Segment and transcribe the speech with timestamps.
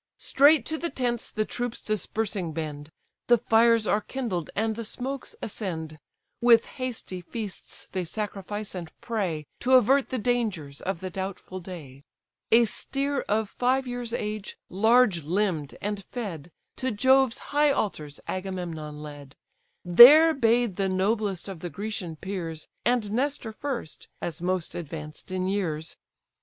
[0.17, 2.89] Straight to the tents the troops dispersing bend,
[3.27, 5.99] The fires are kindled, and the smokes ascend;
[6.41, 12.01] With hasty feasts they sacrifice, and pray, To avert the dangers of the doubtful day.
[12.51, 19.03] A steer of five years' age, large limb'd, and fed, To Jove's high altars Agamemnon
[19.03, 19.35] led:
[19.85, 25.47] There bade the noblest of the Grecian peers; And Nestor first, as most advanced in
[25.47, 25.95] years.